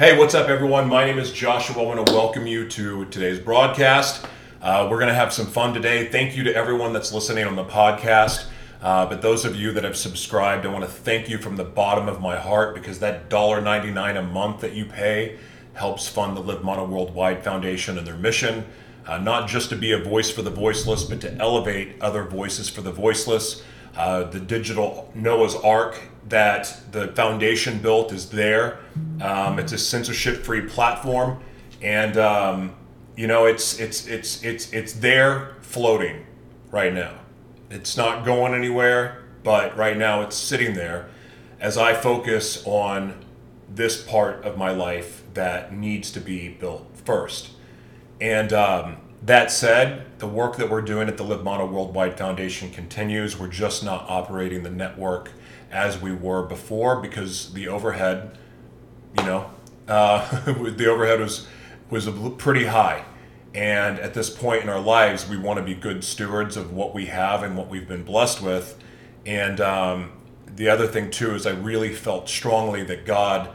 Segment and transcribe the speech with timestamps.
[0.00, 0.88] Hey, what's up, everyone?
[0.88, 1.82] My name is Joshua.
[1.82, 4.24] I want to welcome you to today's broadcast.
[4.62, 6.08] Uh, we're going to have some fun today.
[6.08, 8.46] Thank you to everyone that's listening on the podcast.
[8.80, 11.64] Uh, but those of you that have subscribed, I want to thank you from the
[11.64, 15.38] bottom of my heart because that $1.99 a month that you pay
[15.74, 18.64] helps fund the Live Mono Worldwide Foundation and their mission.
[19.06, 22.70] Uh, not just to be a voice for the voiceless, but to elevate other voices
[22.70, 23.62] for the voiceless.
[23.94, 28.78] Uh, the digital Noah's Ark that the foundation built is there.
[29.20, 31.42] Um, it's a censorship-free platform,
[31.82, 32.74] and um,
[33.16, 36.26] you know it's it's it's it's it's there floating
[36.70, 37.14] right now.
[37.70, 41.08] It's not going anywhere, but right now it's sitting there
[41.60, 43.14] as I focus on
[43.68, 47.50] this part of my life that needs to be built first.
[48.20, 53.38] And um, that said, the work that we're doing at the Live Worldwide Foundation continues.
[53.38, 55.30] We're just not operating the network
[55.70, 58.36] as we were before because the overhead,
[59.18, 59.50] you know,
[59.88, 61.46] uh, the overhead was
[61.90, 63.04] was pretty high.
[63.52, 66.94] And at this point in our lives, we want to be good stewards of what
[66.94, 68.78] we have and what we've been blessed with.
[69.26, 70.12] And um,
[70.46, 73.50] the other thing too is I really felt strongly that God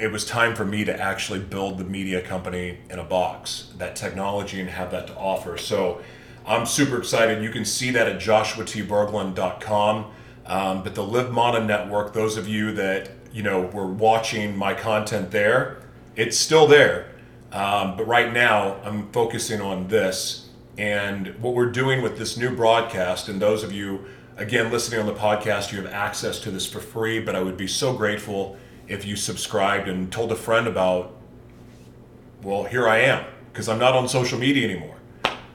[0.00, 3.94] it was time for me to actually build the media company in a box, that
[3.94, 5.58] technology, and have that to offer.
[5.58, 6.00] So
[6.46, 7.42] I'm super excited.
[7.42, 10.10] You can see that at joshuatberglan.com.
[10.50, 14.74] Um, but the Live Mono Network, those of you that you know were watching my
[14.74, 15.80] content there,
[16.16, 17.06] it's still there.
[17.52, 22.54] Um, but right now, I'm focusing on this and what we're doing with this new
[22.54, 23.28] broadcast.
[23.28, 24.06] And those of you,
[24.36, 27.20] again, listening on the podcast, you have access to this for free.
[27.20, 28.56] But I would be so grateful
[28.88, 31.14] if you subscribed and told a friend about,
[32.42, 34.96] well, here I am, because I'm not on social media anymore.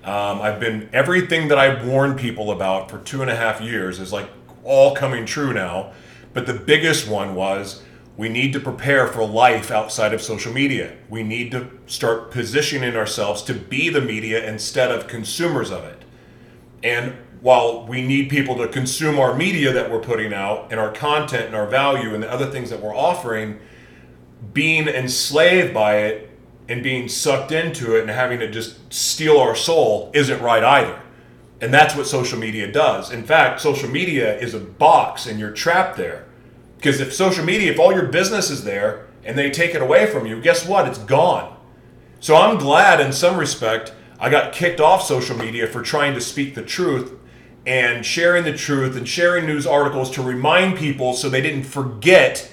[0.06, 4.00] Um, I've been, everything that I've warned people about for two and a half years
[4.00, 4.30] is like
[4.66, 5.94] all coming true now.
[6.34, 7.82] But the biggest one was
[8.18, 10.96] we need to prepare for life outside of social media.
[11.10, 16.04] We need to start positioning ourselves to be the media instead of consumers of it.
[16.84, 20.92] And while we need people to consume our media that we're putting out and our
[20.92, 23.60] content and our value and the other things that we're offering,
[24.54, 26.32] being enslaved by it
[26.68, 31.02] and being sucked into it and having it just steal our soul isn't right either.
[31.62, 33.12] And that's what social media does.
[33.12, 36.26] In fact, social media is a box and you're trapped there.
[36.76, 40.06] Because if social media, if all your business is there and they take it away
[40.06, 40.88] from you, guess what?
[40.88, 41.56] It's gone.
[42.20, 46.22] So I'm glad in some respect I got kicked off social media for trying to
[46.22, 47.14] speak the truth
[47.66, 52.52] and sharing the truth and sharing news articles to remind people so they didn't forget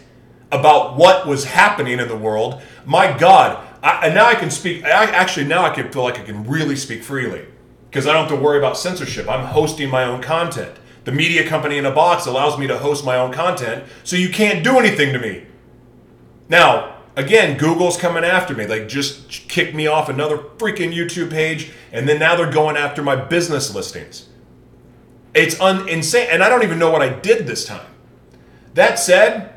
[0.51, 2.61] about what was happening in the world.
[2.85, 4.85] My God, I, and now I can speak.
[4.85, 7.47] I, actually, now I can feel like I can really speak freely
[7.93, 9.29] because I don't have to worry about censorship.
[9.29, 10.79] I'm hosting my own content.
[11.05, 14.31] The media company in a box allows me to host my own content, so you
[14.31, 15.45] can't do anything to me.
[16.49, 18.67] Now, again, Google's coming after me.
[18.67, 23.03] Like, just kicked me off another freaking YouTube page, and then now they're going after
[23.03, 24.27] my business listings.
[25.35, 26.29] It's un- insane.
[26.31, 27.91] And I don't even know what I did this time.
[28.73, 29.53] That said,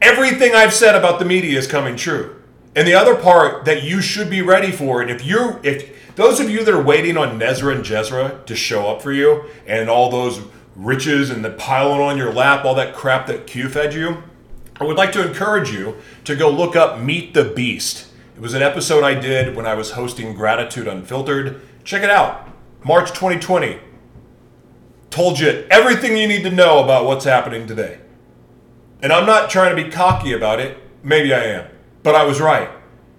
[0.00, 2.40] everything I've said about the media is coming true.
[2.76, 6.40] And the other part that you should be ready for, and if you're, if those
[6.40, 9.88] of you that are waiting on Nezra and Jezra to show up for you, and
[9.88, 10.40] all those
[10.74, 14.24] riches and the piling on your lap, all that crap that Q fed you,
[14.80, 18.08] I would like to encourage you to go look up Meet the Beast.
[18.34, 21.60] It was an episode I did when I was hosting Gratitude Unfiltered.
[21.84, 22.48] Check it out.
[22.84, 23.78] March 2020
[25.10, 28.00] told you everything you need to know about what's happening today.
[29.00, 30.78] And I'm not trying to be cocky about it.
[31.04, 31.70] Maybe I am.
[32.02, 32.70] But I was right.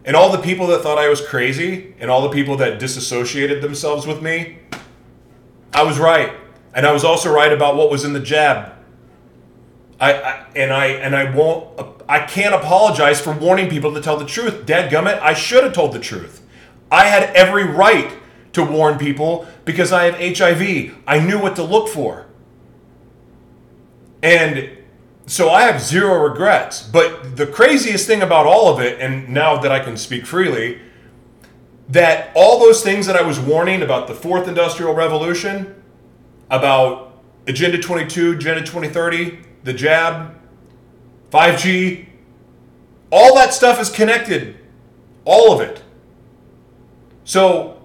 [0.05, 3.61] And all the people that thought I was crazy and all the people that disassociated
[3.61, 4.59] themselves with me,
[5.73, 6.33] I was right.
[6.73, 8.73] And I was also right about what was in the jab.
[9.99, 11.77] I, I and I and I won't
[12.07, 14.65] I can't apologize for warning people to tell the truth.
[14.65, 16.41] Dead gummit, I should have told the truth.
[16.91, 18.11] I had every right
[18.53, 20.95] to warn people because I have HIV.
[21.05, 22.25] I knew what to look for.
[24.23, 24.78] And
[25.29, 26.81] so I have zero regrets.
[26.81, 30.81] But the craziest thing about all of it, and now that I can speak freely,
[31.87, 35.75] that all those things that I was warning about the fourth industrial revolution,
[36.49, 40.35] about Agenda 22, Agenda 2030, the jab,
[41.29, 42.07] 5G,
[43.11, 44.57] all that stuff is connected.
[45.25, 45.83] All of it.
[47.23, 47.83] So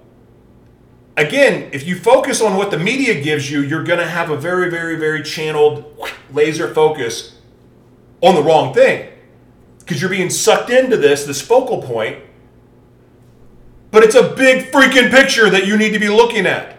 [1.18, 4.36] again, if you focus on what the media gives you, you're going to have a
[4.38, 5.84] very, very, very channeled
[6.32, 7.33] laser focus
[8.24, 9.10] on the wrong thing
[9.80, 12.18] because you're being sucked into this, this focal point.
[13.90, 16.78] But it's a big freaking picture that you need to be looking at.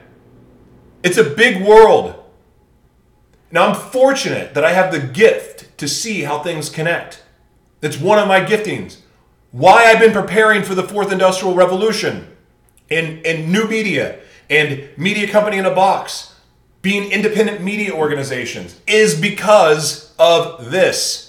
[1.04, 2.16] It's a big world.
[3.52, 7.24] Now, I'm fortunate that I have the gift to see how things connect.
[7.80, 8.98] That's one of my giftings.
[9.52, 12.36] Why I've been preparing for the fourth industrial revolution
[12.90, 14.20] and, and new media
[14.50, 16.34] and media company in a box,
[16.82, 21.25] being independent media organizations, is because of this.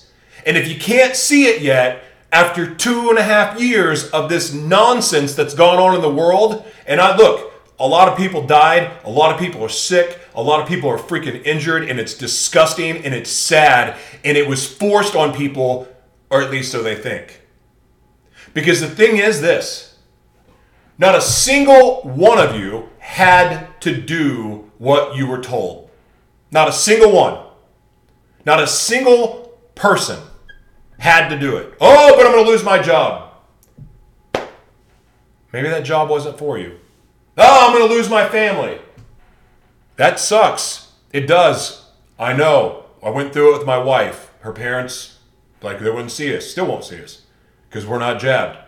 [0.47, 4.55] And if you can't see it yet, after two and a half years of this
[4.55, 8.93] nonsense that's gone on in the world, and I look, a lot of people died,
[9.05, 12.15] a lot of people are sick, a lot of people are freaking injured, and it's
[12.15, 15.89] disgusting and it's sad, and it was forced on people,
[16.31, 17.43] or at least so they think.
[18.55, 19.99] Because the thing is this
[20.97, 25.91] not a single one of you had to do what you were told.
[26.53, 27.45] Not a single one.
[28.47, 30.21] Not a single person
[30.99, 31.75] had to do it.
[31.81, 33.33] Oh, but I'm going to lose my job.
[35.53, 36.79] Maybe that job wasn't for you.
[37.37, 38.79] Oh, I'm going to lose my family.
[39.97, 40.93] That sucks.
[41.13, 41.91] It does.
[42.19, 42.87] I know.
[43.03, 44.33] I went through it with my wife.
[44.41, 45.19] Her parents,
[45.63, 47.23] like, they wouldn't see us, still won't see us
[47.69, 48.59] because we're not jabbed.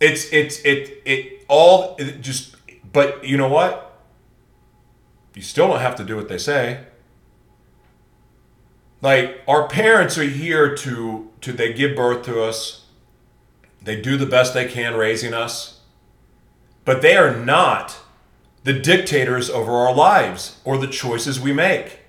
[0.00, 2.56] It's, it's, it, it all it just,
[2.92, 4.00] but you know what?
[5.34, 6.84] You still don't have to do what they say.
[9.06, 12.86] Like, our parents are here to, to, they give birth to us,
[13.80, 15.78] they do the best they can raising us,
[16.84, 18.00] but they are not
[18.64, 22.00] the dictators over our lives or the choices we make.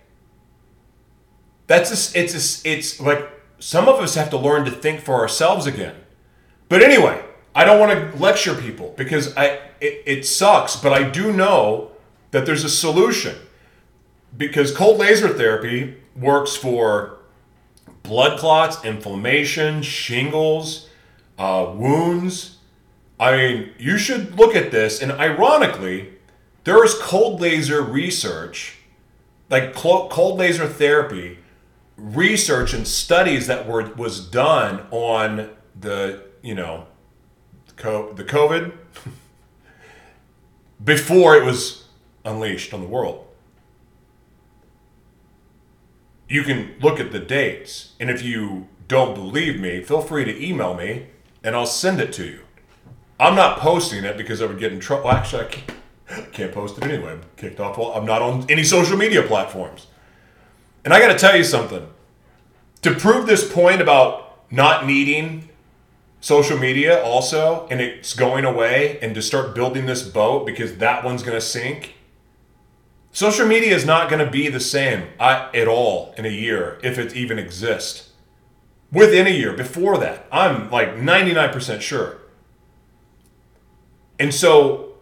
[1.67, 3.29] That's it's it's like
[3.59, 5.97] some of us have to learn to think for ourselves again.
[6.67, 7.23] But anyway,
[7.53, 11.91] I don't want to lecture people because I it, it sucks, but I do know
[12.31, 13.35] that there's a solution
[14.35, 17.19] because cold laser therapy works for
[18.03, 20.89] blood clots, inflammation, shingles,
[21.37, 22.57] uh, wounds.
[23.19, 25.01] I mean, you should look at this.
[25.01, 26.13] And ironically,
[26.63, 28.77] there is cold laser research,
[29.49, 31.39] like cold laser therapy
[31.97, 35.49] research and studies that were was done on
[35.79, 36.85] the you know
[37.75, 38.71] the COVID
[40.83, 41.85] before it was
[42.23, 43.26] unleashed on the world.
[46.27, 50.45] You can look at the dates, and if you don't believe me, feel free to
[50.45, 51.07] email me
[51.43, 52.39] and I'll send it to you.
[53.19, 55.09] I'm not posting it because I would get in trouble.
[55.09, 57.13] Actually, I can't, can't post it anyway.
[57.13, 57.77] I'm kicked off.
[57.77, 59.87] Well, I'm not on any social media platforms.
[60.85, 61.87] And I got to tell you something.
[62.83, 65.49] To prove this point about not needing
[66.19, 71.03] social media also and it's going away and to start building this boat because that
[71.03, 71.95] one's going to sink
[73.17, 76.99] social media is not going to be the same at all in a year if
[76.99, 78.11] it even exists
[78.91, 82.17] within a year before that i'm like 99% sure
[84.19, 84.93] and so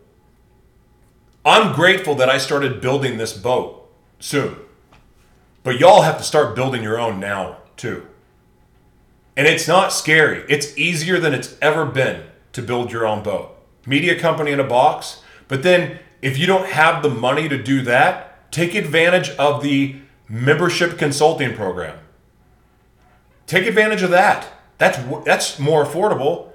[1.44, 4.56] i'm grateful that i started building this boat soon
[5.64, 8.08] but y'all have to start building your own now too
[9.38, 10.46] and it's not scary.
[10.48, 12.24] It's easier than it's ever been
[12.54, 13.56] to build your own boat.
[13.86, 15.22] Media company in a box.
[15.48, 19.98] But then if you don't have the money to do that, take advantage of the
[20.28, 22.00] membership consulting program.
[23.46, 24.48] Take advantage of that.
[24.80, 26.50] That's that's more affordable.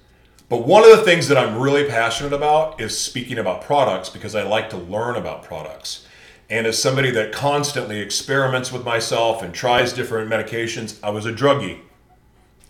[0.50, 4.34] But one of the things that I'm really passionate about is speaking about products because
[4.34, 6.06] I like to learn about products.
[6.50, 11.32] And as somebody that constantly experiments with myself and tries different medications, I was a
[11.32, 11.80] druggie.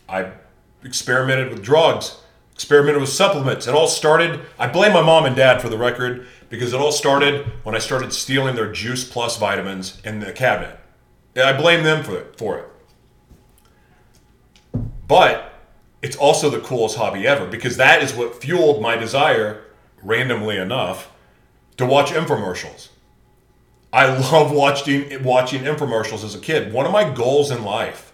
[0.08, 0.32] I
[0.84, 2.18] experimented with drugs,
[2.52, 3.66] experimented with supplements.
[3.66, 6.92] It all started, I blame my mom and dad for the record, because it all
[6.92, 10.78] started when I started stealing their Juice Plus vitamins in the cabinet.
[11.36, 12.36] I blame them for it.
[12.36, 12.68] For it.
[15.08, 15.52] But
[16.02, 19.62] it's also the coolest hobby ever because that is what fueled my desire,
[20.02, 21.10] randomly enough,
[21.76, 22.88] to watch infomercials.
[23.92, 26.72] I love watching watching infomercials as a kid.
[26.72, 28.11] One of my goals in life,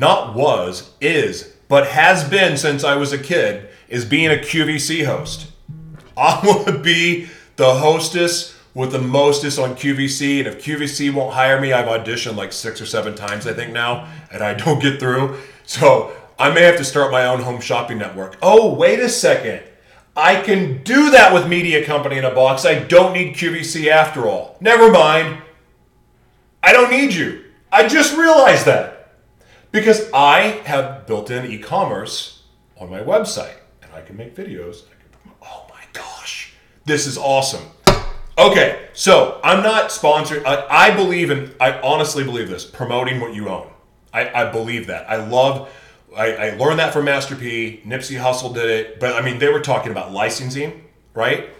[0.00, 5.04] not was, is, but has been since I was a kid, is being a QVC
[5.04, 5.52] host.
[6.16, 11.34] I want to be the hostess with the mostest on QVC, and if QVC won't
[11.34, 14.80] hire me, I've auditioned like six or seven times, I think now, and I don't
[14.80, 15.38] get through.
[15.64, 18.38] So I may have to start my own home shopping network.
[18.40, 19.62] Oh, wait a second.
[20.16, 22.64] I can do that with Media Company in a Box.
[22.64, 24.56] I don't need QVC after all.
[24.60, 25.42] Never mind.
[26.62, 27.44] I don't need you.
[27.70, 28.89] I just realized that.
[29.72, 32.42] Because I have built in e commerce
[32.78, 34.88] on my website and I can make videos.
[34.88, 36.54] Can, oh my gosh.
[36.84, 37.64] This is awesome.
[38.38, 40.44] Okay, so I'm not sponsored.
[40.44, 43.70] I, I, believe in, I honestly believe this promoting what you own.
[44.12, 45.08] I, I believe that.
[45.10, 45.68] I love
[46.16, 47.82] I, I learned that from Master P.
[47.84, 50.84] Nipsey Hussle did it, but I mean, they were talking about licensing,
[51.14, 51.50] right?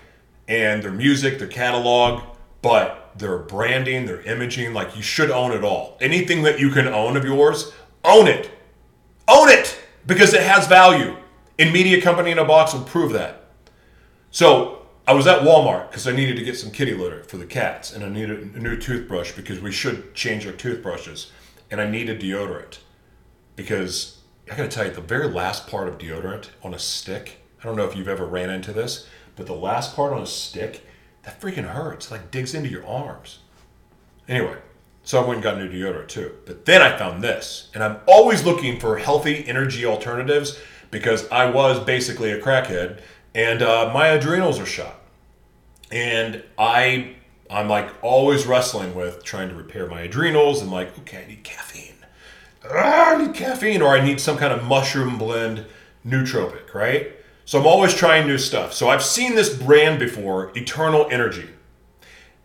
[0.49, 2.23] And their music, their catalog,
[2.63, 5.97] but their branding, their imaging, like you should own it all.
[6.01, 7.73] Anything that you can own of yours,
[8.05, 8.51] own it.
[9.29, 11.17] Own it because it has value.
[11.59, 13.45] In Media Company in a Box will prove that.
[14.31, 17.47] So I was at Walmart because I needed to get some kitty litter for the
[17.47, 21.33] cats and I needed a new toothbrush because we should change our toothbrushes.
[21.71, 22.79] And I needed deodorant
[23.57, 24.19] because
[24.51, 27.77] I gotta tell you, the very last part of deodorant on a stick, I don't
[27.77, 30.85] know if you've ever ran into this, but the last part on a stick,
[31.23, 32.07] that freaking hurts.
[32.07, 33.41] It like digs into your arms.
[34.29, 34.57] Anyway,
[35.03, 36.35] so I went and got new deodorant too.
[36.47, 40.59] But then I found this, and I'm always looking for healthy energy alternatives
[40.91, 43.01] because I was basically a crackhead,
[43.35, 45.01] and uh, my adrenals are shot,
[45.91, 47.15] and I
[47.51, 51.45] I'm like always wrestling with trying to repair my adrenals and like okay I need
[51.45, 51.91] caffeine
[52.69, 55.67] ah, I need caffeine or I need some kind of mushroom blend
[56.07, 57.13] nootropic, right?
[57.45, 58.73] So I'm always trying new stuff.
[58.73, 61.49] So I've seen this brand before, Eternal Energy.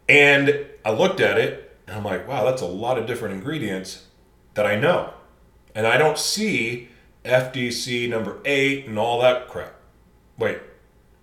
[0.09, 4.05] And I looked at it and I'm like, wow, that's a lot of different ingredients
[4.55, 5.13] that I know.
[5.73, 6.89] And I don't see
[7.23, 9.73] FDC number eight and all that crap.
[10.37, 10.59] Wait,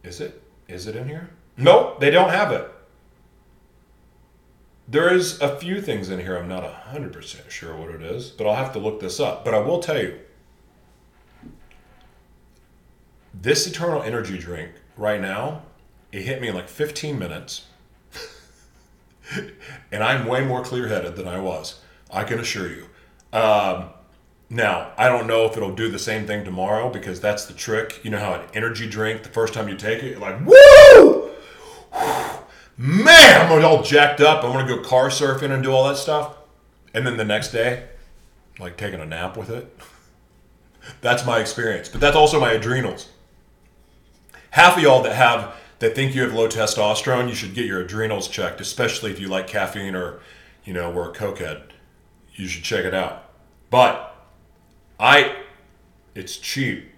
[0.02, 0.42] is it?
[0.69, 1.31] Is it in here?
[1.57, 2.69] Nope, they don't have it.
[4.88, 8.47] There is a few things in here I'm not 100% sure what it is, but
[8.47, 9.45] I'll have to look this up.
[9.45, 10.19] But I will tell you
[13.33, 15.62] this Eternal Energy drink right now,
[16.11, 17.66] it hit me in like 15 minutes.
[19.93, 21.81] and I'm way more clear headed than I was.
[22.11, 22.87] I can assure you.
[23.33, 23.91] Um,
[24.51, 28.01] now, I don't know if it'll do the same thing tomorrow because that's the trick.
[28.05, 31.31] You know how an energy drink, the first time you take it, you're like, woo!
[32.77, 34.45] man, I'm all jacked up.
[34.45, 36.37] I'm gonna go car surfing and do all that stuff.
[36.93, 37.89] And then the next day,
[38.59, 39.75] like taking a nap with it.
[41.01, 41.89] That's my experience.
[41.89, 43.09] But that's also my adrenals.
[44.51, 47.81] Half of y'all that have that think you have low testosterone, you should get your
[47.81, 50.21] adrenals checked, especially if you like caffeine or,
[50.65, 51.62] you know, were a cokehead.
[52.35, 53.33] You should check it out.
[53.69, 54.15] But
[55.01, 55.35] I
[56.15, 56.89] it's cheap.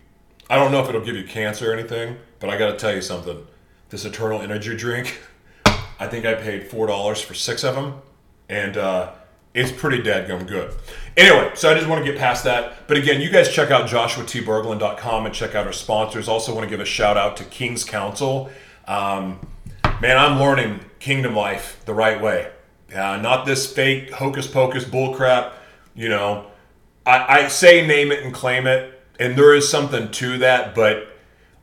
[0.50, 3.00] I don't know if it'll give you cancer or anything, but I gotta tell you
[3.00, 3.46] something.
[3.88, 5.18] This eternal energy drink
[5.98, 8.02] I think I paid four dollars for six of them,
[8.50, 9.12] and uh,
[9.54, 10.74] it's pretty dadgum good.
[11.16, 12.86] Anyway, so I just want to get past that.
[12.86, 16.28] But again, you guys check out joshuatberglan.com and check out our sponsors.
[16.28, 18.50] Also, want to give a shout out to King's Counsel.
[18.86, 19.40] Um,
[20.00, 22.50] man, I'm learning kingdom life the right way.
[22.94, 25.52] Uh, not this fake hocus pocus bullcrap.
[25.94, 26.46] You know,
[27.06, 30.74] I, I say name it and claim it, and there is something to that.
[30.74, 31.08] But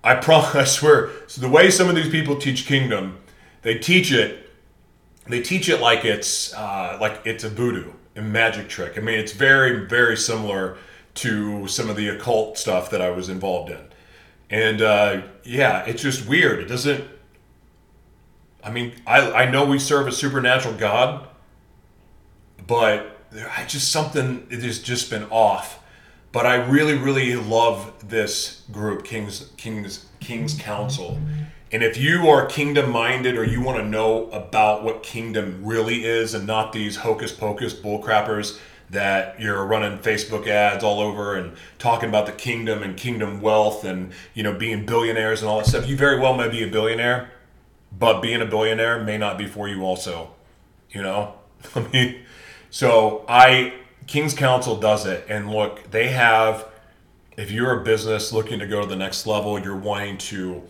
[0.04, 3.18] I promise, I swear, so the way some of these people teach kingdom
[3.62, 4.50] they teach it
[5.28, 9.18] they teach it like it's uh, like it's a voodoo a magic trick i mean
[9.18, 10.78] it's very very similar
[11.14, 13.80] to some of the occult stuff that i was involved in
[14.52, 16.60] and uh, yeah it's just weird.
[16.60, 17.04] It doesn't
[18.64, 21.28] i mean I, I know we serve a supernatural god
[22.68, 23.18] but
[23.58, 25.80] i just something it has just been off.
[26.32, 31.18] But i really really love this group kings kings kings counsel.
[31.74, 36.04] And if you are kingdom minded or you want to know about what kingdom really
[36.06, 38.60] is and not these hocus pocus bullcrappers
[38.92, 43.84] that you're running Facebook ads all over and talking about the kingdom and kingdom wealth
[43.84, 46.68] and you know being billionaires and all that stuff, you very well may be a
[46.68, 47.32] billionaire,
[47.98, 50.32] but being a billionaire may not be for you also.
[50.92, 51.36] You know?
[51.76, 52.22] I mean
[52.70, 53.74] so I
[54.08, 56.68] King's Counsel does it and look, they have
[57.38, 60.64] if you're a business looking to go to the next level, you're wanting to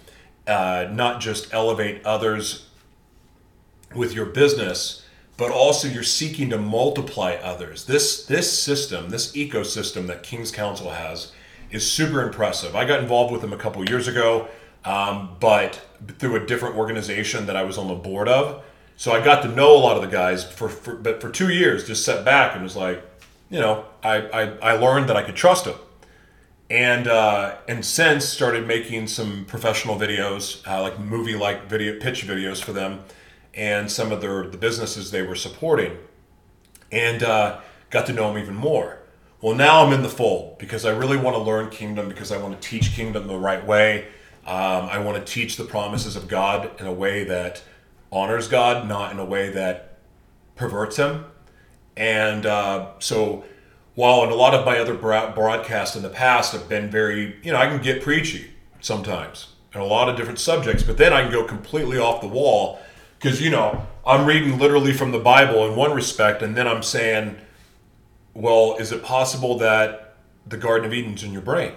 [0.47, 2.67] uh, not just elevate others
[3.95, 5.00] with your business,
[5.41, 7.85] but also you're seeking to multiply others.
[7.85, 11.31] This this system, this ecosystem that King's Counsel has,
[11.71, 12.75] is super impressive.
[12.75, 14.49] I got involved with them a couple years ago,
[14.85, 15.81] um, but
[16.19, 18.63] through a different organization that I was on the board of.
[18.97, 21.49] So I got to know a lot of the guys for, for but for two
[21.49, 23.03] years, just sat back and was like,
[23.49, 25.79] you know, I, I, I learned that I could trust them
[26.71, 32.27] and uh, and since started making some professional videos, uh, like movie like video pitch
[32.27, 33.03] videos for them,
[33.53, 35.97] and some of their the businesses they were supporting,
[36.91, 38.99] and uh, got to know them even more.
[39.41, 42.37] Well, now I'm in the fold because I really want to learn Kingdom because I
[42.37, 44.07] want to teach Kingdom the right way.
[44.45, 47.63] Um, I want to teach the promises of God in a way that
[48.11, 49.97] honors God, not in a way that
[50.55, 51.25] perverts Him.
[51.97, 53.43] And uh, so,
[53.95, 57.51] while in a lot of my other broadcasts in the past have been very, you
[57.51, 61.23] know, I can get preachy sometimes and a lot of different subjects, but then I
[61.23, 62.79] can go completely off the wall
[63.21, 66.81] because, you know, I'm reading literally from the Bible in one respect, and then I'm
[66.81, 67.37] saying,
[68.33, 70.15] well, is it possible that
[70.47, 71.73] the Garden of Eden's in your brain?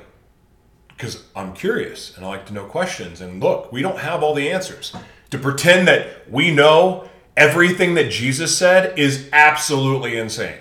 [0.89, 3.21] Because I'm curious and I like to know questions.
[3.21, 4.97] And look, we don't have all the answers.
[5.31, 10.61] To pretend that we know everything that Jesus said is absolutely insane.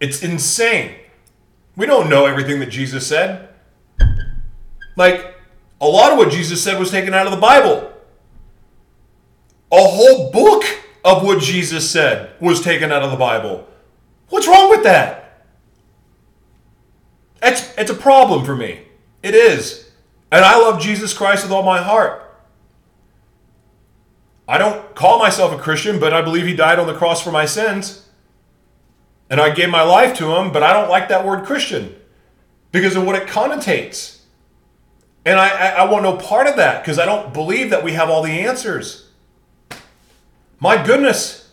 [0.00, 0.94] It's insane.
[1.76, 3.50] We don't know everything that Jesus said.
[4.96, 5.34] Like,
[5.78, 7.91] a lot of what Jesus said was taken out of the Bible.
[9.72, 10.64] A whole book
[11.04, 13.66] of what Jesus said was taken out of the Bible.
[14.28, 15.46] What's wrong with that?
[17.42, 18.82] It's, it's a problem for me.
[19.22, 19.90] It is.
[20.30, 22.20] And I love Jesus Christ with all my heart.
[24.46, 27.32] I don't call myself a Christian, but I believe he died on the cross for
[27.32, 28.06] my sins.
[29.30, 31.94] And I gave my life to him, but I don't like that word Christian
[32.70, 34.20] because of what it connotates.
[35.24, 37.92] And I, I, I want no part of that because I don't believe that we
[37.92, 39.08] have all the answers.
[40.62, 41.50] My goodness,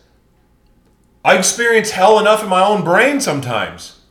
[1.24, 4.02] I experience hell enough in my own brain sometimes.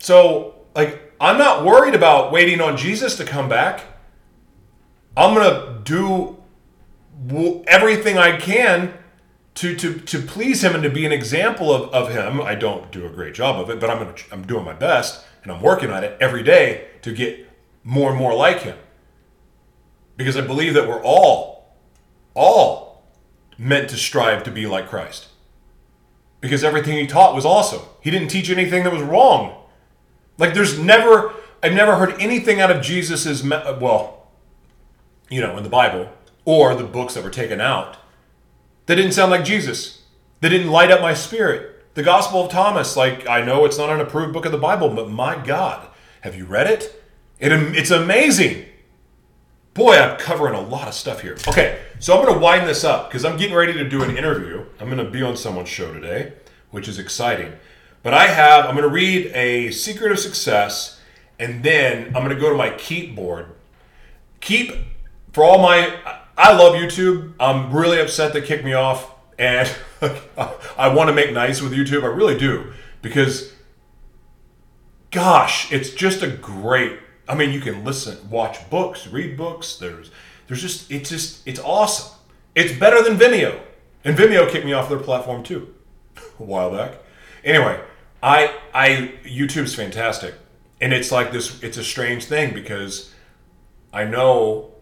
[0.00, 3.84] So, like, I'm not worried about waiting on Jesus to come back.
[5.16, 6.36] I'm going to do
[7.66, 8.92] everything I can
[9.54, 12.42] to, to, to please him and to be an example of, of him.
[12.42, 15.24] I don't do a great job of it, but I'm, gonna, I'm doing my best
[15.42, 17.48] and I'm working on it every day to get
[17.82, 18.76] more and more like him.
[20.18, 21.78] Because I believe that we're all,
[22.34, 22.87] all
[23.58, 25.28] meant to strive to be like Christ.
[26.40, 27.82] Because everything he taught was awesome.
[28.00, 29.64] He didn't teach anything that was wrong.
[30.38, 34.28] Like there's never, I've never heard anything out of Jesus's, uh, well,
[35.28, 36.10] you know, in the Bible
[36.44, 37.96] or the books that were taken out
[38.88, 40.02] that didn't sound like Jesus.
[40.40, 41.94] That didn't light up my spirit.
[41.94, 44.88] The Gospel of Thomas, like I know it's not an approved book of the Bible,
[44.88, 45.88] but my God,
[46.22, 47.04] have you read it?
[47.38, 48.64] it it's amazing.
[49.78, 51.36] Boy, I'm covering a lot of stuff here.
[51.46, 54.16] Okay, so I'm going to wind this up because I'm getting ready to do an
[54.16, 54.64] interview.
[54.80, 56.32] I'm going to be on someone's show today,
[56.72, 57.52] which is exciting.
[58.02, 61.00] But I have, I'm going to read a secret of success,
[61.38, 63.54] and then I'm going to go to my Keep board.
[64.40, 64.74] Keep,
[65.32, 65.96] for all my,
[66.36, 67.34] I love YouTube.
[67.38, 69.72] I'm really upset they kicked me off, and
[70.76, 72.02] I want to make nice with YouTube.
[72.02, 73.52] I really do because,
[75.12, 79.76] gosh, it's just a great I mean, you can listen, watch books, read books.
[79.76, 80.10] There's,
[80.46, 82.18] there's just, it's just, it's awesome.
[82.54, 83.60] It's better than Vimeo,
[84.04, 85.74] and Vimeo kicked me off their platform too,
[86.16, 86.94] a while back.
[87.44, 87.80] Anyway,
[88.22, 90.34] I, I, YouTube's fantastic,
[90.80, 91.62] and it's like this.
[91.62, 93.14] It's a strange thing because
[93.92, 94.72] I know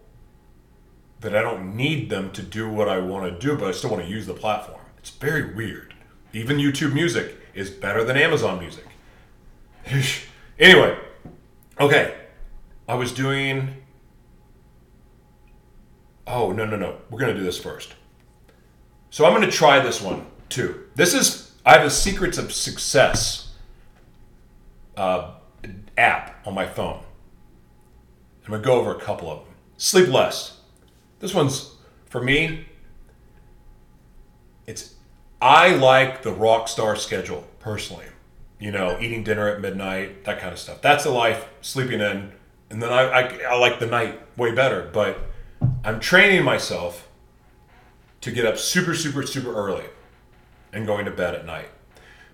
[1.19, 3.89] that I don't need them to do what I want to do, but I still
[3.89, 4.81] want to use the platform.
[4.97, 5.93] It's very weird.
[6.33, 8.85] Even YouTube Music is better than Amazon Music.
[10.59, 10.97] anyway,
[11.79, 12.15] okay,
[12.87, 13.83] I was doing.
[16.25, 16.97] Oh, no, no, no.
[17.09, 17.95] We're going to do this first.
[19.09, 20.85] So I'm going to try this one too.
[20.95, 23.53] This is, I have a Secrets of Success
[24.95, 25.31] uh,
[25.97, 27.03] app on my phone.
[28.43, 29.53] I'm going to go over a couple of them.
[29.77, 30.59] Sleep less.
[31.19, 32.65] This one's, for me,
[34.65, 34.95] it's,
[35.41, 38.05] I like the rock star schedule personally.
[38.59, 40.81] You know, eating dinner at midnight, that kind of stuff.
[40.81, 42.31] That's the life, sleeping in
[42.69, 44.89] and then I, I, I like the night way better.
[44.91, 45.19] But
[45.83, 47.07] I'm training myself
[48.21, 49.85] to get up super, super, super early
[50.73, 51.69] and going to bed at night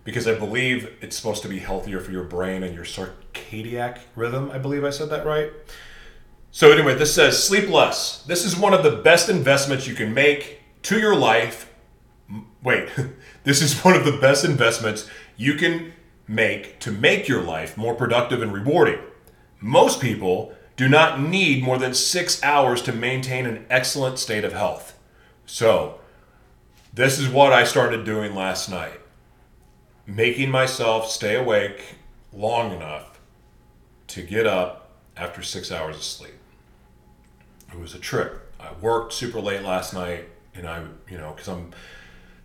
[0.04, 4.52] because I believe it's supposed to be healthier for your brain and your circadian rhythm.
[4.52, 5.52] I believe I said that right.
[6.52, 8.24] So, anyway, this says sleep less.
[8.24, 11.72] This is one of the best investments you can make to your life.
[12.62, 12.90] Wait,
[13.44, 15.94] this is one of the best investments you can
[16.28, 19.00] make to make your life more productive and rewarding.
[19.64, 24.52] Most people do not need more than six hours to maintain an excellent state of
[24.52, 25.00] health.
[25.46, 26.00] So,
[26.94, 29.00] this is what I started doing last night
[30.06, 31.96] making myself stay awake
[32.34, 33.22] long enough
[34.08, 36.36] to get up after six hours of sleep.
[37.72, 38.54] It was a trip.
[38.60, 41.72] I worked super late last night, and I, you know, because I'm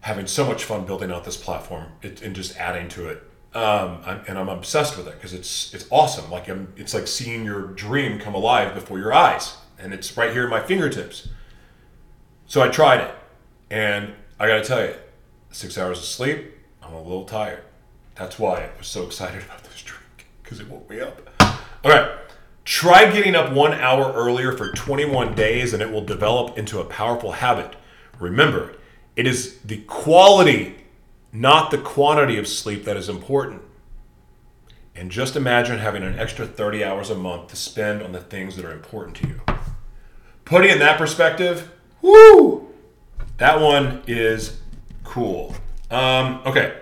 [0.03, 4.23] having so much fun building out this platform and just adding to it um, I'm,
[4.29, 6.31] and I'm obsessed with it because it's it's awesome.
[6.31, 10.33] Like I'm, it's like seeing your dream come alive before your eyes, and it's right
[10.33, 11.29] here in my fingertips.
[12.47, 13.15] So I tried it,
[13.71, 14.95] and I got to tell you,
[15.51, 17.63] six hours of sleep, I'm a little tired.
[18.15, 21.29] That's why I was so excited about this drink because it woke me up.
[21.85, 22.11] All right,
[22.69, 26.85] Try getting up one hour earlier for 21 days and it will develop into a
[26.85, 27.75] powerful habit.
[28.21, 28.75] Remember,
[29.17, 30.77] it is the quality,
[31.41, 33.63] not the quantity of sleep that is important.
[34.97, 38.57] And just imagine having an extra 30 hours a month to spend on the things
[38.57, 39.41] that are important to you.
[40.45, 41.71] Putting in that perspective,
[42.03, 42.69] woo,
[43.37, 44.61] that one is
[45.05, 45.55] cool.
[45.91, 46.77] Um, okay.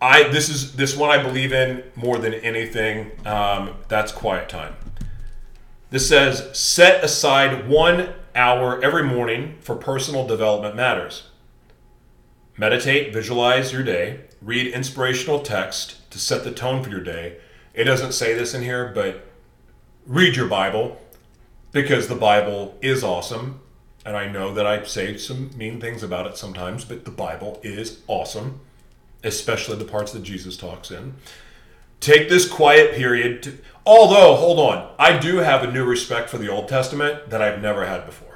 [0.00, 3.10] I this is this one I believe in more than anything.
[3.26, 4.74] Um, that's quiet time.
[5.90, 11.29] This says set aside one hour every morning for personal development matters.
[12.60, 17.38] Meditate, visualize your day, read inspirational text to set the tone for your day.
[17.72, 19.24] It doesn't say this in here, but
[20.06, 21.00] read your Bible
[21.72, 23.60] because the Bible is awesome.
[24.04, 27.60] And I know that I say some mean things about it sometimes, but the Bible
[27.62, 28.60] is awesome,
[29.24, 31.14] especially the parts that Jesus talks in.
[31.98, 36.36] Take this quiet period to, although, hold on, I do have a new respect for
[36.36, 38.29] the Old Testament that I've never had before.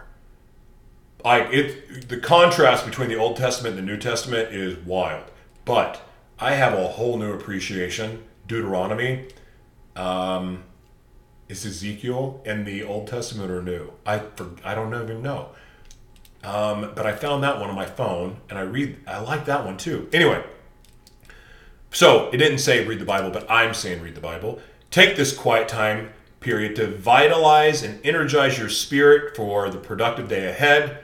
[1.24, 5.24] I it the contrast between the Old Testament and the New Testament is wild.
[5.64, 6.02] But
[6.38, 8.24] I have a whole new appreciation.
[8.46, 9.28] Deuteronomy,
[9.96, 10.64] um,
[11.48, 13.92] is Ezekiel in the Old Testament or New?
[14.04, 15.50] I for, I don't even know.
[16.42, 18.98] Um, but I found that one on my phone, and I read.
[19.06, 20.08] I like that one too.
[20.12, 20.44] Anyway,
[21.90, 24.60] so it didn't say read the Bible, but I'm saying read the Bible.
[24.90, 26.10] Take this quiet time
[26.40, 31.03] period to vitalize and energize your spirit for the productive day ahead.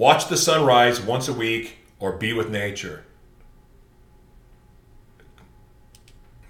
[0.00, 3.04] Watch the sunrise once a week or be with nature.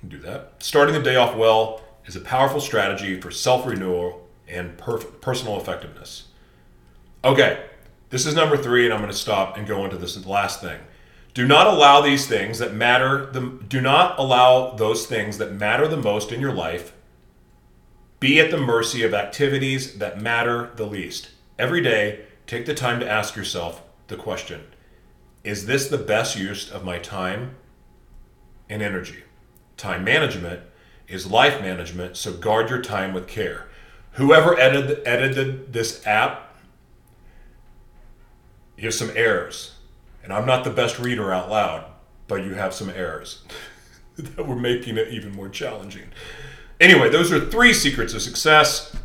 [0.06, 0.52] Do that.
[0.60, 6.28] Starting the day off well is a powerful strategy for self renewal and personal effectiveness.
[7.24, 7.64] Okay,
[8.10, 10.78] this is number three, and I'm going to stop and go into this last thing.
[11.34, 13.32] Do not allow these things that matter.
[13.32, 16.92] The, do not allow those things that matter the most in your life
[18.20, 21.30] be at the mercy of activities that matter the least.
[21.58, 24.60] Every day, take the time to ask yourself the question
[25.44, 27.54] Is this the best use of my time
[28.68, 29.22] and energy?
[29.76, 30.60] Time management
[31.06, 33.68] is life management, so guard your time with care.
[34.14, 36.56] Whoever edited, this app,
[38.76, 39.76] you have some errors.
[40.24, 41.84] And I'm not the best reader out loud,
[42.26, 43.44] but you have some errors
[44.16, 46.08] that were making it even more challenging.
[46.80, 48.96] Anyway, those are three secrets of success.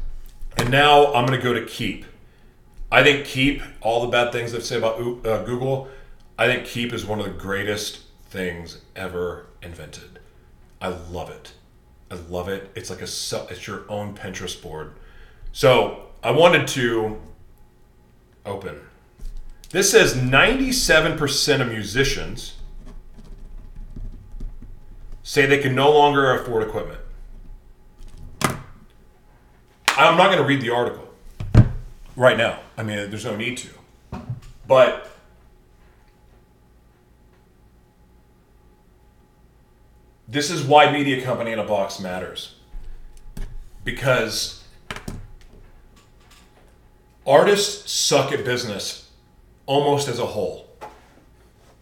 [0.58, 2.06] And now I'm going to go to Keep.
[2.96, 5.90] I think Keep, all the bad things I've said about uh, Google,
[6.40, 10.20] I think Keep is one of the greatest things ever invented.
[10.80, 11.52] I love it.
[12.10, 12.72] I love it.
[12.74, 14.94] It's like a it's your own Pinterest board.
[15.52, 17.20] So I wanted to
[18.46, 18.80] open.
[19.72, 22.54] This says 97% of musicians
[25.22, 27.02] say they can no longer afford equipment.
[29.98, 31.06] I'm not going to read the article
[32.16, 32.60] right now.
[32.78, 33.70] I mean, there's no need to.
[34.68, 35.12] But
[40.28, 42.56] this is why Media Company in a Box matters.
[43.84, 44.64] Because
[47.26, 49.12] artists suck at business
[49.66, 50.68] almost as a whole.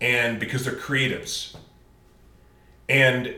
[0.02, 1.56] And because they're creatives.
[2.90, 3.34] And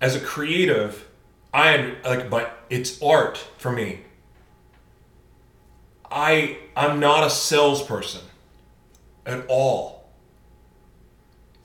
[0.00, 1.06] as a creative,
[1.54, 4.00] I am like, but it's art for me.
[6.10, 8.22] I I'm not a salesperson
[9.26, 10.08] at all.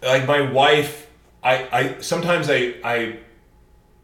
[0.02, 1.10] Like my wife,
[1.44, 3.20] I I sometimes I I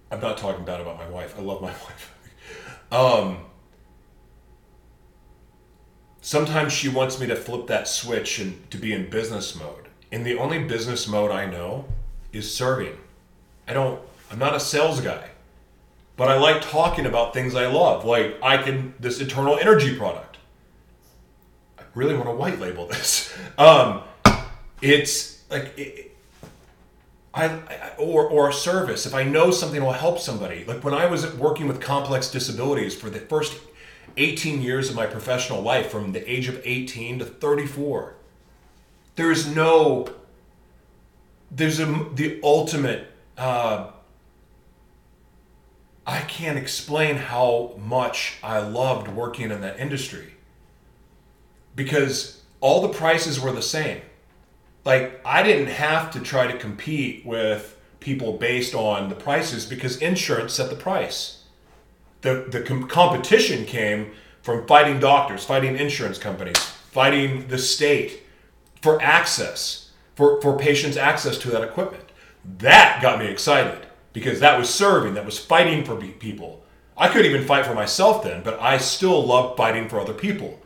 [0.09, 1.37] I'm not talking bad about my wife.
[1.37, 2.15] I love my wife.
[2.91, 3.45] um
[6.21, 9.87] sometimes she wants me to flip that switch and to be in business mode.
[10.11, 11.85] And the only business mode I know
[12.31, 12.97] is serving.
[13.67, 14.01] I don't
[14.31, 15.30] I'm not a sales guy.
[16.21, 18.05] But I like talking about things I love.
[18.05, 20.37] Like I can this eternal energy product
[21.79, 23.35] I really want to white label this.
[23.57, 24.03] Um,
[24.83, 26.15] it's like it,
[27.33, 29.07] I, I, or or a service.
[29.07, 32.93] If I know something will help somebody, like when I was working with complex disabilities
[32.93, 33.59] for the first
[34.15, 38.13] 18 years of my professional life, from the age of 18 to 34,
[39.15, 40.07] there's no
[41.49, 43.07] there's a the ultimate.
[43.35, 43.93] Uh,
[46.05, 50.33] I can't explain how much I loved working in that industry
[51.75, 54.01] because all the prices were the same.
[54.83, 59.97] Like I didn't have to try to compete with people based on the prices because
[59.97, 61.43] insurance set the price.
[62.21, 64.11] The the com- competition came
[64.41, 68.23] from fighting doctors, fighting insurance companies, fighting the state
[68.81, 72.03] for access, for, for patients' access to that equipment.
[72.57, 73.85] That got me excited.
[74.13, 76.63] Because that was serving, that was fighting for people.
[76.97, 80.59] I couldn't even fight for myself then, but I still loved fighting for other people.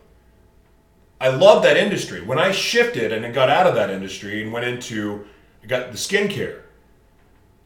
[1.20, 2.22] I loved that industry.
[2.22, 5.26] When I shifted and got out of that industry and went into
[5.68, 6.62] got the skincare,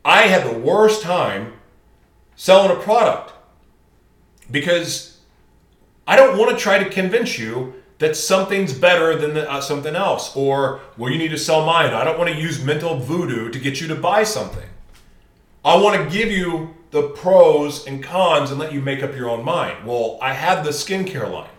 [0.05, 1.53] I had the worst time
[2.35, 3.33] selling a product
[4.49, 5.19] because
[6.07, 9.95] I don't want to try to convince you that something's better than the, uh, something
[9.95, 11.93] else or well you need to sell mine.
[11.93, 14.69] I don't want to use mental voodoo to get you to buy something.
[15.63, 19.29] I want to give you the pros and cons and let you make up your
[19.29, 19.85] own mind.
[19.85, 21.49] Well, I had the skincare line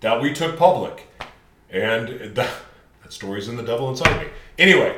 [0.00, 1.08] that we took public,
[1.68, 2.50] and that,
[3.02, 4.28] that story's in the devil inside me.
[4.58, 4.96] Anyway,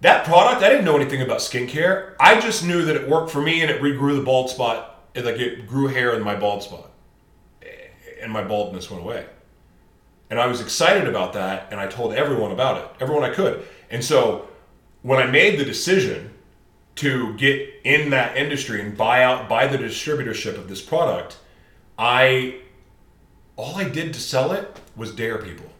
[0.00, 2.14] that product, I didn't know anything about skincare.
[2.18, 4.90] I just knew that it worked for me and it regrew the bald spot.
[5.14, 6.90] Like it grew hair in my bald spot,
[8.20, 9.26] and my baldness went away.
[10.28, 13.64] And I was excited about that, and I told everyone about it, everyone I could.
[13.90, 14.48] And so
[15.02, 16.33] when I made the decision
[16.96, 21.38] to get in that industry and buy out buy the distributorship of this product,
[21.98, 22.60] I
[23.56, 25.70] all I did to sell it was dare people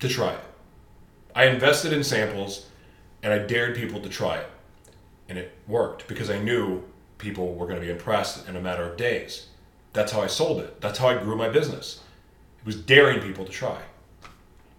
[0.00, 0.40] to try it.
[1.34, 2.66] I invested in samples
[3.22, 4.50] and I dared people to try it.
[5.28, 6.82] And it worked because I knew
[7.18, 9.46] people were going to be impressed in a matter of days.
[9.92, 10.80] That's how I sold it.
[10.80, 12.00] That's how I grew my business.
[12.60, 13.80] It was daring people to try.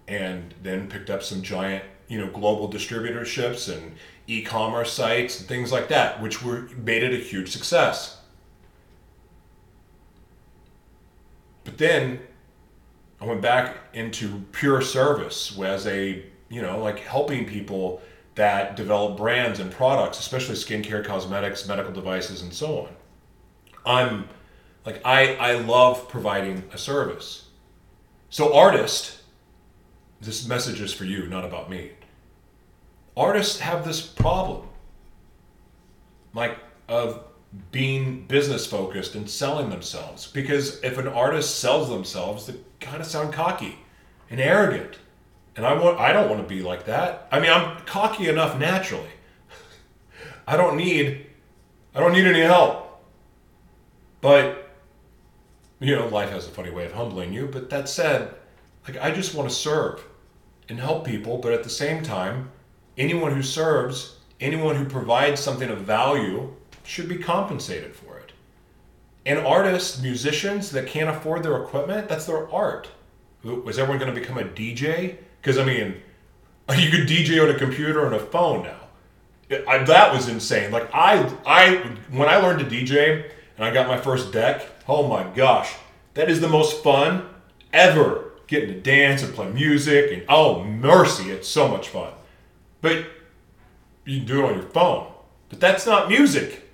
[0.07, 3.95] And then picked up some giant, you know, global distributorships and
[4.27, 8.21] e-commerce sites and things like that, which were made it a huge success.
[11.63, 12.19] But then
[13.19, 18.01] I went back into pure service as a, you know, like helping people
[18.35, 22.95] that develop brands and products, especially skincare, cosmetics, medical devices, and so on.
[23.85, 24.29] I'm
[24.85, 27.47] like I I love providing a service.
[28.29, 29.21] So artist,
[30.19, 31.91] this message is for you, not about me
[33.15, 34.67] artists have this problem
[36.33, 37.23] like of
[37.71, 40.27] being business focused and selling themselves.
[40.27, 43.79] Because if an artist sells themselves they kind of sound cocky
[44.29, 44.97] and arrogant.
[45.55, 47.27] And i want i don't want to be like that.
[47.31, 49.09] I mean i'm cocky enough naturally.
[50.47, 51.27] I don't need
[51.93, 53.03] i don't need any help.
[54.21, 54.71] But
[55.79, 57.47] you know life has a funny way of humbling you.
[57.47, 58.33] But that said
[58.87, 60.03] like i just want to serve
[60.69, 61.37] and help people.
[61.37, 62.49] But at the same time
[62.97, 66.53] anyone who serves, anyone who provides something of value
[66.83, 68.33] should be compensated for it.
[69.25, 72.89] And artists, musicians that can't afford their equipment, that's their art.
[73.43, 75.17] Was everyone going to become a DJ?
[75.41, 75.95] Because, I mean,
[76.77, 78.79] you could DJ on a computer and a phone now.
[79.67, 80.71] I, that was insane.
[80.71, 81.75] Like, I, I,
[82.09, 85.73] when I learned to DJ and I got my first deck, oh my gosh,
[86.15, 87.29] that is the most fun
[87.71, 88.31] ever.
[88.47, 92.11] Getting to dance and play music, and oh, mercy, it's so much fun.
[92.83, 93.05] But
[94.03, 95.09] you can do it on your phone.
[95.47, 96.69] But that's not music.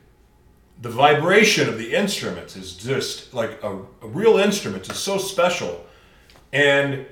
[0.82, 5.86] The vibration of the instruments is just like a, a real instrument is so special.
[6.52, 7.06] And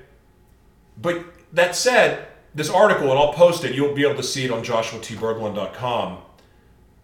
[1.00, 4.50] but that said, this article, and I'll post it, you'll be able to see it
[4.50, 6.18] on joshuatberglan.com.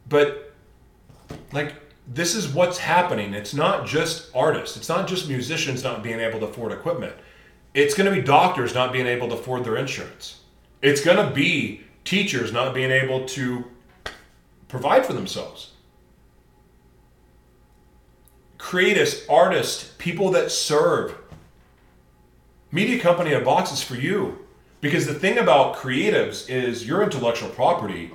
[0.09, 0.53] But
[1.53, 1.75] like
[2.09, 3.35] this is what's happening.
[3.35, 4.77] It's not just artists.
[4.77, 7.15] It's not just musicians not being able to afford equipment.
[7.73, 10.41] It's going to be doctors not being able to afford their insurance.
[10.85, 13.65] It's going to be teachers not being able to
[14.69, 15.71] provide for themselves.
[18.59, 21.17] Creatives, artists, people that serve.
[22.71, 24.47] Media company in boxes for you.
[24.83, 28.13] Because the thing about creatives is your intellectual property,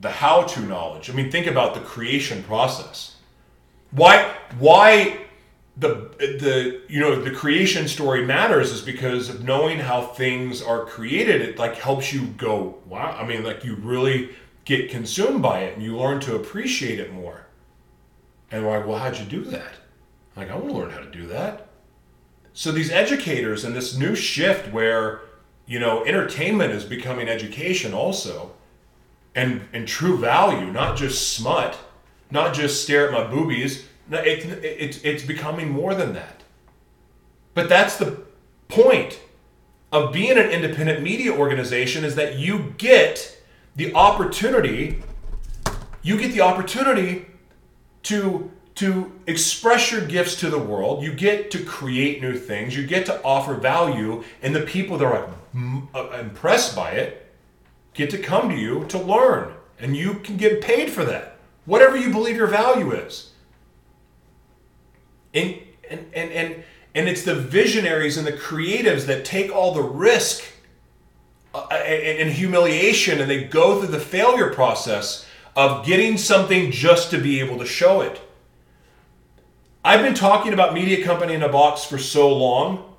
[0.00, 1.08] the how to knowledge.
[1.08, 3.16] I mean, think about the creation process.
[3.90, 5.28] Why, why
[5.76, 10.84] the the you know the creation story matters is because of knowing how things are
[10.84, 14.28] created it like helps you go wow i mean like you really
[14.64, 17.46] get consumed by it and you learn to appreciate it more.
[18.50, 19.74] And like well how'd you do that?
[20.36, 21.68] Like i want to learn how to do that.
[22.52, 25.22] So these educators and this new shift where
[25.66, 28.52] you know entertainment is becoming education also
[29.34, 31.78] and and true value not just smut
[32.30, 36.42] not just stare at my boobies it, it, it's becoming more than that.
[37.54, 38.22] But that's the
[38.68, 39.20] point
[39.90, 43.38] of being an independent media organization is that you get
[43.76, 45.02] the opportunity
[46.02, 47.26] you get the opportunity
[48.04, 51.02] to to express your gifts to the world.
[51.02, 52.74] You get to create new things.
[52.74, 55.28] You get to offer value and the people that are
[55.94, 57.30] uh, impressed by it
[57.92, 61.36] get to come to you to learn and you can get paid for that.
[61.66, 63.31] Whatever you believe your value is
[65.34, 66.64] and, and, and,
[66.94, 70.44] and, it's the visionaries and the creatives that take all the risk
[71.54, 77.10] uh, and, and humiliation, and they go through the failure process of getting something just
[77.10, 78.20] to be able to show it.
[79.84, 82.94] I've been talking about Media Company in a Box for so long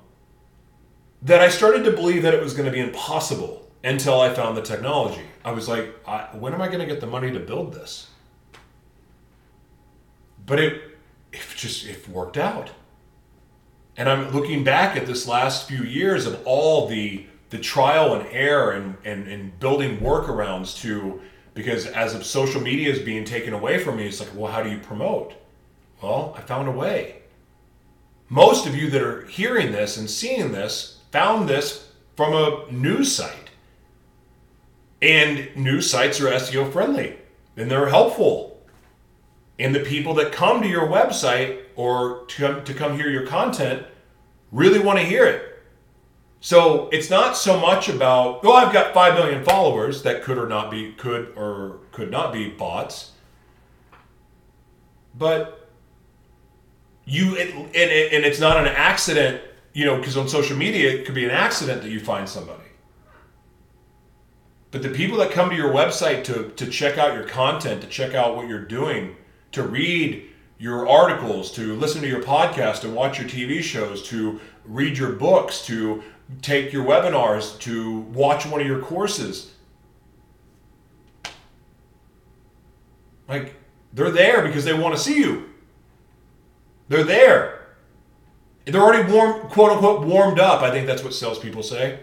[1.22, 4.56] that I started to believe that it was going to be impossible until I found
[4.56, 5.22] the technology.
[5.44, 8.08] I was like, I, when am I going to get the money to build this?
[10.46, 10.93] But it,
[11.34, 12.70] it just it worked out.
[13.96, 18.26] And I'm looking back at this last few years of all the the trial and
[18.32, 21.20] error and, and, and building workarounds to
[21.52, 24.60] because as of social media is being taken away from me, it's like, well, how
[24.60, 25.34] do you promote?
[26.02, 27.22] Well, I found a way.
[28.28, 33.14] Most of you that are hearing this and seeing this found this from a news
[33.14, 33.50] site.
[35.00, 37.18] And news sites are SEO friendly
[37.56, 38.53] and they're helpful.
[39.58, 43.26] And the people that come to your website or to come, to come hear your
[43.26, 43.86] content
[44.50, 45.50] really want to hear it.
[46.40, 50.46] So it's not so much about, oh, I've got 5 million followers that could or
[50.46, 53.12] not be, could or could not be bots.
[55.16, 55.70] But
[57.06, 59.40] you, it, and, and it's not an accident,
[59.72, 62.60] you know, because on social media, it could be an accident that you find somebody.
[64.70, 67.86] But the people that come to your website to, to check out your content, to
[67.86, 69.16] check out what you're doing,
[69.54, 74.40] to read your articles, to listen to your podcast, and watch your TV shows, to
[74.64, 76.02] read your books, to
[76.42, 79.52] take your webinars, to watch one of your courses.
[83.28, 83.54] Like,
[83.92, 85.50] they're there because they want to see you.
[86.88, 87.66] They're there.
[88.64, 90.62] They're already warm, quote unquote, warmed up.
[90.62, 92.00] I think that's what salespeople say.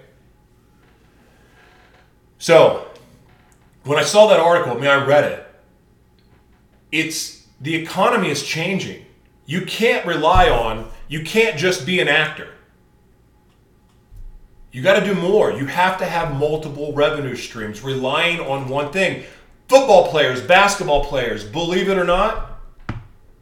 [2.37, 2.87] So,
[3.83, 5.47] when I saw that article, I mean, I read it.
[6.91, 9.05] It's the economy is changing.
[9.45, 12.49] You can't rely on, you can't just be an actor.
[14.71, 15.51] You got to do more.
[15.51, 19.23] You have to have multiple revenue streams relying on one thing.
[19.67, 22.59] Football players, basketball players, believe it or not,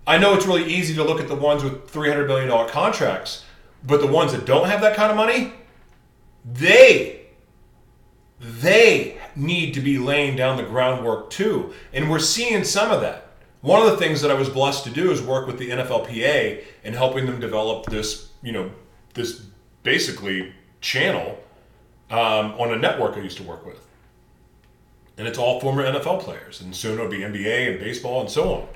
[0.07, 3.45] I know it's really easy to look at the ones with $300 billion contracts,
[3.85, 5.53] but the ones that don't have that kind of money,
[6.43, 7.27] they,
[8.39, 11.73] they need to be laying down the groundwork too.
[11.93, 13.28] And we're seeing some of that.
[13.61, 16.63] One of the things that I was blessed to do is work with the NFLPA
[16.83, 18.71] and helping them develop this, you know,
[19.13, 19.41] this
[19.83, 21.37] basically channel
[22.09, 23.85] um, on a network I used to work with.
[25.17, 28.53] And it's all former NFL players, and soon it'll be NBA and baseball and so
[28.53, 28.67] on.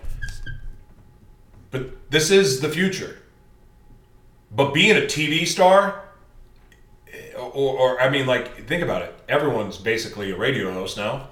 [1.71, 3.17] But this is the future.
[4.51, 6.03] But being a TV star,
[7.35, 9.15] or, or I mean, like, think about it.
[9.29, 11.29] Everyone's basically a radio host now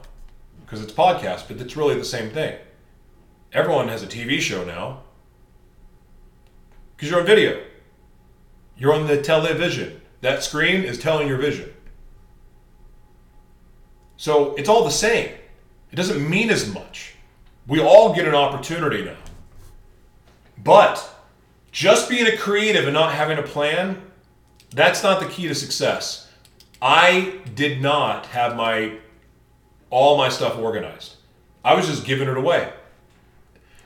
[0.62, 2.58] because it's podcast, but it's really the same thing.
[3.54, 5.02] Everyone has a TV show now
[6.96, 7.62] because you're on video.
[8.78, 10.02] You're on the television.
[10.22, 11.74] That screen is telling your vision.
[14.16, 15.32] So it's all the same.
[15.92, 17.16] It doesn't mean as much.
[17.68, 19.18] We all get an opportunity now.
[20.64, 21.10] But
[21.72, 24.02] just being a creative and not having a plan,
[24.70, 26.30] that's not the key to success.
[26.82, 28.98] I did not have my
[29.90, 31.16] all my stuff organized.
[31.66, 32.72] I was just giving it away.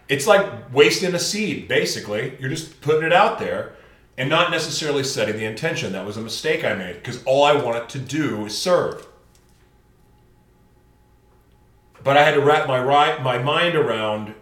[0.07, 2.37] It's like wasting a seed, basically.
[2.39, 3.73] You're just putting it out there
[4.17, 5.93] and not necessarily setting the intention.
[5.93, 9.07] That was a mistake I made because all I wanted to do is serve.
[12.03, 12.81] But I had to wrap my
[13.19, 14.35] my mind around,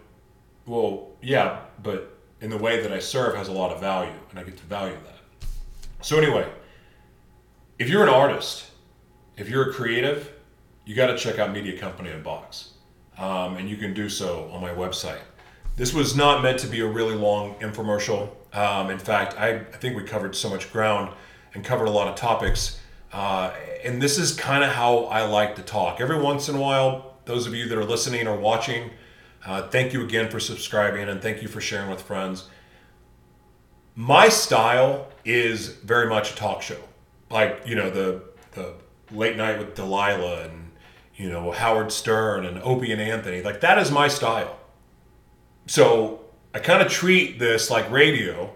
[0.66, 4.38] well, yeah, but in the way that I serve has a lot of value, and
[4.38, 5.48] I get to value that.
[6.02, 6.46] So anyway,
[7.78, 8.66] if you're an artist,
[9.38, 10.30] if you're a creative,
[10.84, 12.74] you got to check out Media Company in Box,
[13.16, 15.22] um, and you can do so on my website.
[15.76, 18.30] This was not meant to be a really long infomercial.
[18.52, 21.12] Um, in fact, I, I, think we covered so much ground
[21.52, 22.78] and covered a lot of topics.
[23.12, 23.52] Uh,
[23.84, 26.00] and this is kind of how I like to talk.
[26.00, 28.90] Every once in a while, those of you that are listening or watching,
[29.44, 32.48] uh, thank you again for subscribing and thank you for sharing with friends.
[33.96, 36.80] My style is very much a talk show,
[37.30, 38.74] like you know the the
[39.12, 40.72] late night with Delilah and
[41.14, 43.42] you know Howard Stern and Opie and Anthony.
[43.42, 44.58] Like that is my style.
[45.66, 46.20] So
[46.54, 48.54] I kind of treat this like radio,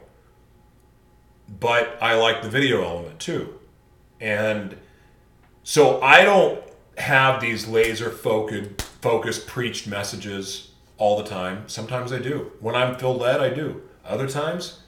[1.60, 3.58] but I like the video element too.
[4.20, 4.76] And
[5.62, 6.62] so I don't
[6.98, 11.68] have these laser focused, focused preached messages all the time.
[11.68, 12.52] Sometimes I do.
[12.60, 13.82] When I'm feel led, I do.
[14.04, 14.80] Other times,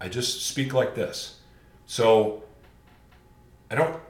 [0.00, 1.40] I just speak like this.
[1.86, 2.42] So
[3.70, 4.00] I don't.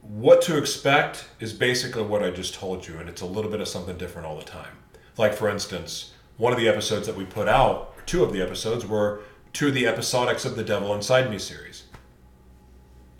[0.00, 3.60] What to expect is basically what I just told you, and it's a little bit
[3.60, 4.76] of something different all the time.
[5.16, 6.11] Like, for instance,
[6.42, 9.20] one of the episodes that we put out, two of the episodes, were
[9.52, 11.84] two of the episodics of the Devil Inside Me series.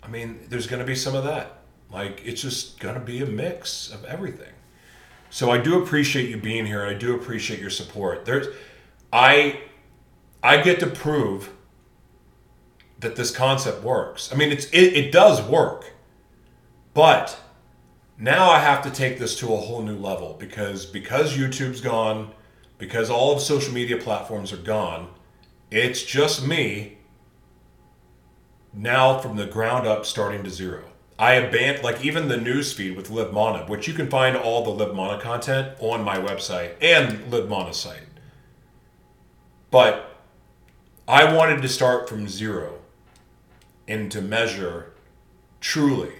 [0.03, 1.63] I mean, there's going to be some of that.
[1.89, 4.51] Like it's just gonna be a mix of everything.
[5.29, 8.25] So I do appreciate you being here, and I do appreciate your support.
[8.25, 8.47] There's,
[9.13, 9.61] I,
[10.41, 11.49] I get to prove
[12.99, 14.33] that this concept works.
[14.33, 15.93] I mean, it's it, it does work,
[16.93, 17.39] but
[18.17, 22.33] now I have to take this to a whole new level because because YouTube's gone,
[22.83, 25.07] because all of social media platforms are gone,
[25.71, 26.97] it's just me
[28.73, 30.83] now from the ground up starting to zero.
[31.17, 34.65] I abandoned like even the news feed with Live Mana, which you can find all
[34.65, 38.01] the Live Mana content on my website and LibMana site.
[39.71, 40.17] But
[41.07, 42.79] I wanted to start from zero
[43.87, 44.91] and to measure
[45.61, 46.11] truly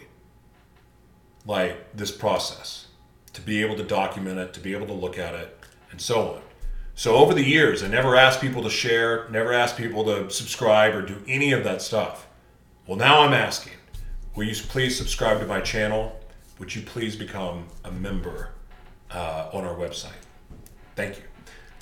[1.46, 2.88] like this process,
[3.34, 5.60] to be able to document it, to be able to look at it,
[5.92, 6.43] and so on.
[6.96, 10.94] So over the years, I never asked people to share, never asked people to subscribe
[10.94, 12.28] or do any of that stuff.
[12.88, 13.74] Well, now I'm asking
[14.36, 16.20] Will you please subscribe to my channel?
[16.58, 18.50] Would you please become a member
[19.12, 20.12] uh, on our website?
[20.96, 21.24] Thank you.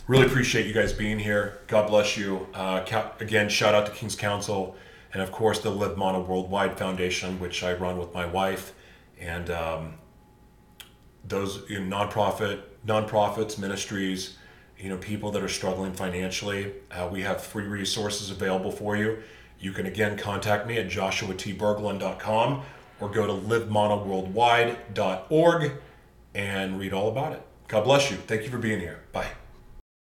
[0.08, 1.60] Really appreciate you guys being here.
[1.68, 2.48] God bless you.
[2.54, 2.84] Uh,
[3.22, 4.76] again, shout out to King's Counsel
[5.14, 8.74] and, of course, the Live Mana Worldwide Foundation, which I run with my wife.
[9.18, 9.94] And um,
[11.26, 14.38] those know, nonprofit, nonprofits, ministries,
[14.82, 19.22] you know, people that are struggling financially, uh, we have free resources available for you.
[19.60, 22.64] You can again contact me at joshuatberglan.com
[23.00, 25.72] or go to livemanaworldwide.org
[26.34, 27.44] and read all about it.
[27.68, 28.16] God bless you.
[28.18, 29.02] Thank you for being here.
[29.12, 29.28] Bye.